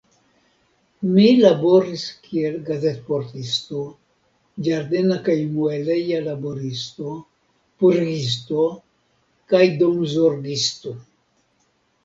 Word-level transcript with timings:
Mi 1.15 1.25
laboris 1.39 2.05
kiel 2.27 2.55
gazetportisto, 2.69 3.81
ĝardena 4.67 5.17
kaj 5.27 5.35
mueleja 5.57 6.21
laboristo, 6.29 7.13
purigisto 7.83 8.65
kaj 9.53 9.61
domzorgisto. 9.83 10.95